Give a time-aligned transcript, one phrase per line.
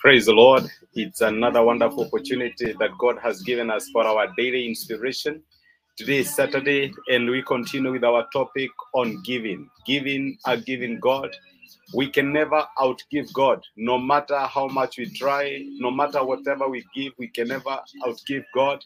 [0.00, 0.64] Praise the Lord.
[0.94, 5.42] It's another wonderful opportunity that God has given us for our daily inspiration.
[5.96, 9.68] Today is Saturday, and we continue with our topic on giving.
[9.86, 11.30] Giving a giving God.
[11.94, 16.84] We can never outgive God, no matter how much we try, no matter whatever we
[16.94, 18.84] give, we can never outgive God.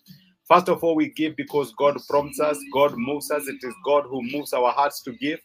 [0.48, 3.48] First of all, we give because God prompts us, God moves us.
[3.48, 5.40] It is God who moves our hearts to give,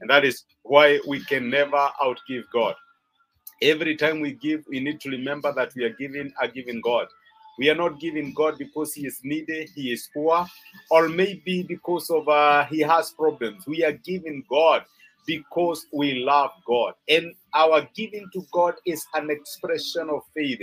[0.00, 2.74] and that is why we can never outgive God.
[3.62, 7.06] Every time we give, we need to remember that we are giving a giving God.
[7.60, 10.44] We are not giving God because He is needy, He is poor,
[10.90, 13.64] or maybe because of uh, He has problems.
[13.68, 14.84] We are giving God
[15.28, 20.58] because we love God, and our giving to God is an expression of faith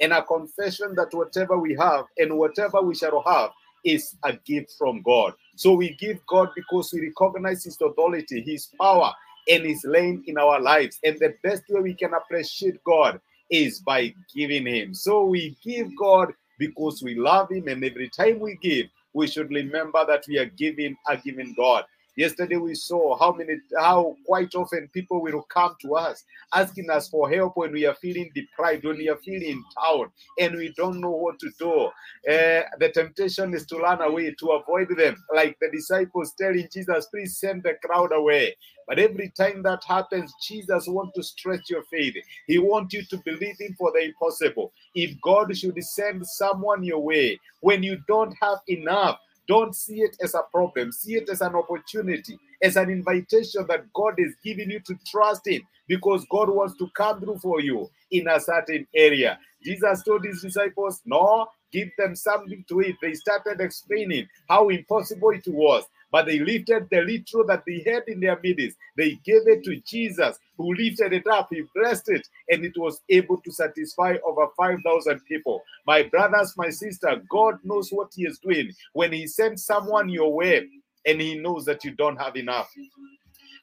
[0.00, 3.50] and a confession that whatever we have and whatever we shall have
[3.84, 5.32] is a gift from God.
[5.56, 9.12] So we give God because we recognize His authority, His power,
[9.48, 10.98] and His reign in our lives.
[11.04, 14.94] And the best way we can appreciate God is by giving Him.
[14.94, 19.50] So we give God because we love Him, and every time we give, we should
[19.50, 21.84] remember that we are giving a giving God.
[22.16, 27.08] Yesterday we saw how many, how quite often people will come to us asking us
[27.08, 31.00] for help when we are feeling deprived, when we are feeling down, and we don't
[31.00, 31.90] know what to do.
[32.30, 37.06] Uh, the temptation is to run away, to avoid them, like the disciples telling Jesus,
[37.06, 41.84] "Please send the crowd away." But every time that happens, Jesus wants to stretch your
[41.84, 42.14] faith.
[42.46, 44.72] He wants you to believe Him for the impossible.
[44.94, 49.18] If God should send someone your way when you don't have enough,
[49.48, 50.92] don't see it as a problem.
[50.92, 55.46] See it as an opportunity, as an invitation that God is giving you to trust
[55.46, 59.38] in because God wants to come through for you in a certain area.
[59.62, 62.96] Jesus told his disciples, No, give them something to eat.
[63.02, 65.84] They started explaining how impossible it was.
[66.14, 68.78] But they lifted the little that they had in their midst.
[68.96, 71.48] They gave it to Jesus, who lifted it up.
[71.50, 75.60] He blessed it, and it was able to satisfy over 5,000 people.
[75.88, 78.70] My brothers, my sister, God knows what He is doing.
[78.92, 80.68] When He sends someone your way,
[81.04, 82.70] and He knows that you don't have enough.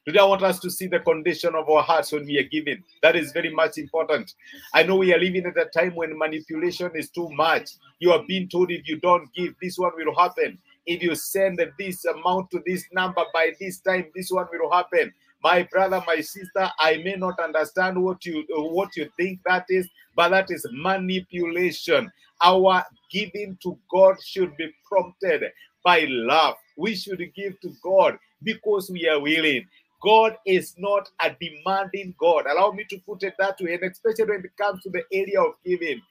[0.06, 2.84] Today, I want us to see the condition of our hearts when we are giving.
[3.02, 4.34] That is very much important.
[4.74, 7.70] I know we are living at a time when manipulation is too much.
[8.00, 11.60] You are being told if you don't give, this one will happen if you send
[11.78, 16.20] this amount to this number by this time this one will happen my brother my
[16.22, 20.66] sister i may not understand what you what you think that is but that is
[20.72, 22.12] manipulation
[22.44, 25.44] our giving to god should be prompted
[25.84, 29.66] by love we should give to god because we are willing
[30.02, 32.46] God is not a demanding God.
[32.48, 35.40] Allow me to put it that way, and especially when it comes to the area
[35.40, 36.02] of giving.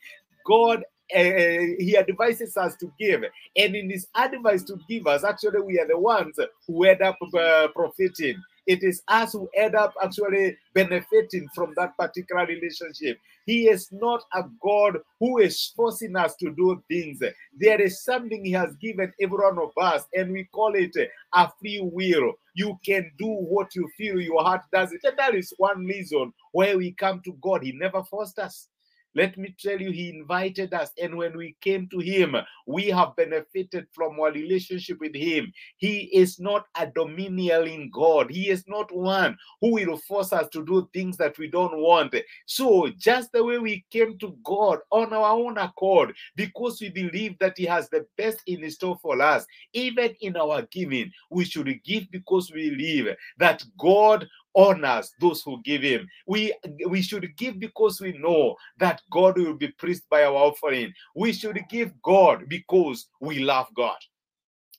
[0.46, 0.84] God
[1.14, 3.22] uh, he advises us to give.
[3.56, 7.18] And in his advice to give us actually we are the ones who end up
[7.34, 8.42] uh, profiting.
[8.66, 13.18] It is us who end up actually benefiting from that particular relationship.
[13.46, 17.20] He is not a god who is forcing us to do things.
[17.58, 20.94] There is something he has given every one of us and we call it
[21.34, 22.34] a free will.
[22.54, 24.92] You can do what you feel your heart does.
[24.92, 27.64] It and that is one reason why we come to god.
[27.64, 28.68] He never forced us
[29.14, 30.90] let me tell you, He invited us.
[31.00, 35.52] And when we came to Him, we have benefited from our relationship with Him.
[35.76, 38.30] He is not a domineering God.
[38.30, 42.14] He is not one who will force us to do things that we don't want.
[42.46, 47.38] So, just the way we came to God on our own accord, because we believe
[47.40, 51.68] that He has the best in store for us, even in our giving, we should
[51.84, 56.08] give because we believe that God honors those who give him.
[56.26, 56.54] We
[56.88, 60.92] we should give because we know that God will be pleased by our offering.
[61.14, 63.98] We should give God because we love God.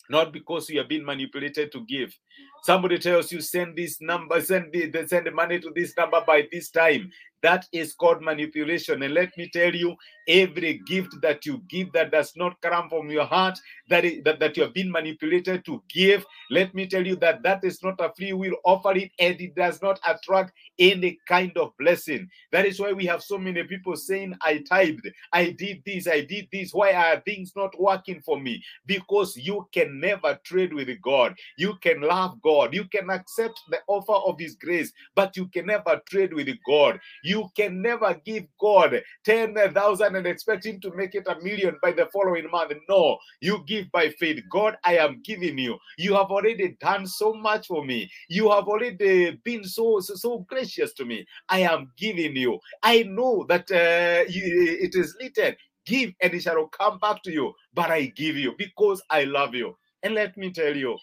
[0.10, 2.14] Not because we have been manipulated to give.
[2.64, 6.48] Somebody tells you send this number, send the, send the money to this number by
[6.52, 7.12] this time.
[7.42, 9.02] That is called manipulation.
[9.04, 9.96] And let me tell you,
[10.28, 13.58] every gift that you give that does not come from your heart,
[13.90, 17.44] that, is, that, that you have been manipulated to give, let me tell you that
[17.44, 21.72] that is not a free will offering and it does not attract any kind of
[21.78, 22.30] blessing.
[22.52, 26.22] That is why we have so many people saying, I tithed, I did this, I
[26.22, 26.74] did this.
[26.74, 28.64] Why are things not working for me?
[28.86, 31.36] Because you can never trade with God.
[31.58, 32.74] You can love God.
[32.74, 37.00] You can accept the offer of His grace, but you can never trade with God.
[37.24, 41.92] You can never give God 10,000 and expect Him to make it a million by
[41.92, 42.74] the following month.
[42.90, 44.44] No, you give by faith.
[44.50, 45.78] God, I am giving you.
[45.98, 48.10] You have already done so much for me.
[48.30, 51.26] You have already been so, so, so gracious to me.
[51.50, 52.60] I am giving you.
[52.84, 55.56] I know that uh, it is written,
[55.86, 57.54] give and it shall come back to you.
[57.74, 59.78] But I give you because I love you.
[60.04, 60.98] And let me tell you,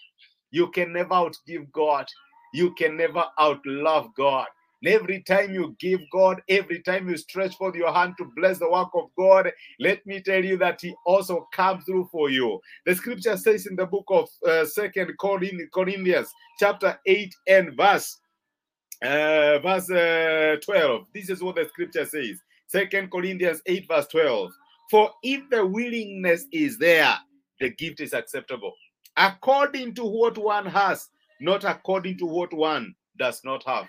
[0.51, 2.05] you can never outgive God.
[2.53, 4.47] You can never outlove God.
[4.85, 8.69] Every time you give God, every time you stretch forth your hand to bless the
[8.69, 12.59] work of God, let me tell you that He also comes through for you.
[12.85, 18.17] The scripture says in the book of uh, Second Corinthians, chapter 8 and verse
[19.01, 21.05] uh, verse uh, 12.
[21.13, 22.41] This is what the scripture says.
[22.67, 24.51] Second Corinthians 8, verse 12.
[24.91, 27.15] For if the willingness is there,
[27.59, 28.73] the gift is acceptable.
[29.17, 31.09] According to what one has,
[31.41, 33.87] not according to what one does not have.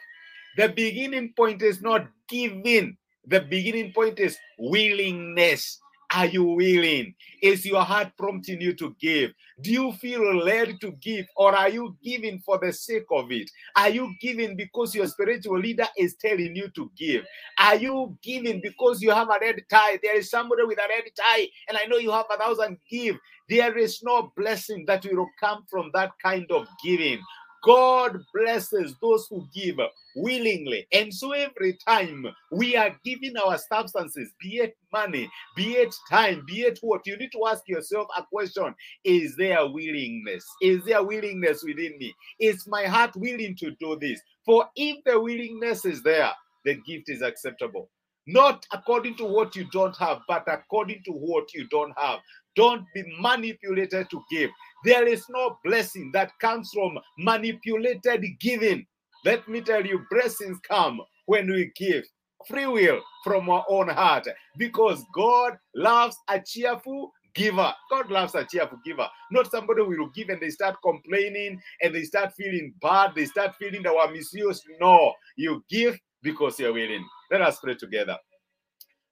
[0.57, 5.79] The beginning point is not giving, the beginning point is willingness.
[6.13, 7.15] Are you willing?
[7.41, 9.31] Is your heart prompting you to give?
[9.61, 13.49] Do you feel led to give, or are you giving for the sake of it?
[13.77, 17.25] Are you giving because your spiritual leader is telling you to give?
[17.59, 20.01] Are you giving because you have a red tie?
[20.03, 23.17] There is somebody with a red tie, and I know you have a thousand give.
[23.49, 27.21] There is no blessing that will come from that kind of giving.
[27.63, 29.79] God blesses those who give
[30.17, 30.87] willingly.
[30.93, 36.45] And so every time we are giving our substances, be it money, be it time,
[36.47, 38.75] be it what, you need to ask yourself a question
[39.05, 40.45] Is there willingness?
[40.63, 42.15] Is there willingness within me?
[42.39, 44.21] Is my heart willing to do this?
[44.45, 46.31] For if the willingness is there,
[46.65, 47.91] the gift is acceptable.
[48.27, 52.21] Not according to what you don't have, but according to what you don't have.
[52.57, 54.51] Don't be manipulated to give.
[54.85, 58.87] There is no blessing that comes from manipulated giving.
[59.25, 62.05] Let me tell you, blessings come when we give
[62.49, 64.27] free will from our own heart
[64.59, 67.73] because God loves a cheerful giver.
[67.91, 71.95] God loves a cheerful giver, not somebody who will give and they start complaining and
[71.95, 74.65] they start feeling bad, they start feeling that we're misused.
[74.81, 77.05] No, you give because you're willing.
[77.31, 78.17] Let us pray together.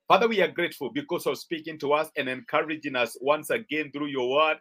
[0.09, 4.07] Father, we are grateful because of speaking to us and encouraging us once again through
[4.07, 4.57] your word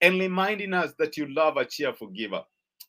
[0.00, 2.42] and reminding us that you love a cheerful giver.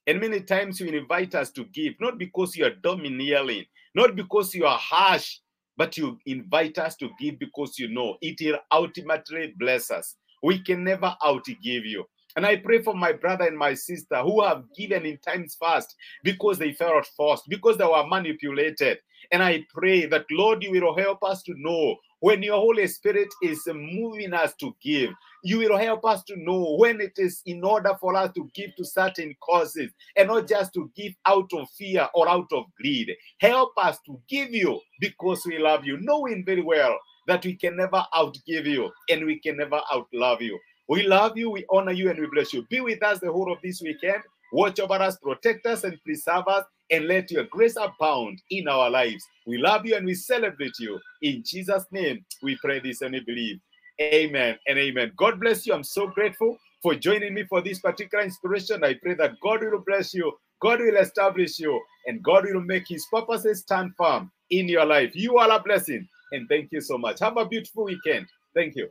[0.06, 3.66] And many times you invite us to give, not because you are domineering,
[3.96, 5.40] not because you are harsh,
[5.78, 10.16] but you invite us to give because you know it will ultimately bless us.
[10.44, 12.06] We can never outgive you.
[12.36, 15.96] And I pray for my brother and my sister who have given in times past
[16.24, 18.98] because they felt forced, because they were manipulated.
[19.32, 23.30] And I pray that, Lord, you will help us to know when your Holy Spirit
[23.44, 25.12] is moving us to give,
[25.44, 28.76] you will help us to know when it is in order for us to give
[28.78, 33.12] to certain causes and not just to give out of fear or out of greed.
[33.40, 36.98] Help us to give you because we love you, knowing very well
[37.28, 40.60] that we can never outgive you and we can never outlove you.
[40.88, 42.66] We love you, we honor you, and we bless you.
[42.70, 44.22] Be with us the whole of this weekend.
[44.54, 48.90] Watch over us, protect us, and preserve us, and let your grace abound in our
[48.90, 49.26] lives.
[49.48, 51.00] We love you and we celebrate you.
[51.22, 53.60] In Jesus' name, we pray this and we believe.
[54.00, 55.14] Amen and amen.
[55.18, 55.74] God bless you.
[55.74, 58.84] I'm so grateful for joining me for this particular inspiration.
[58.84, 62.88] I pray that God will bless you, God will establish you, and God will make
[62.88, 65.16] his purposes stand firm in your life.
[65.16, 66.08] You are a blessing.
[66.32, 67.20] And thank you so much.
[67.20, 68.28] Have a beautiful weekend.
[68.54, 68.90] Thank you.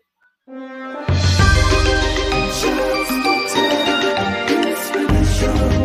[2.60, 4.34] Just the time,
[4.68, 5.83] it's really.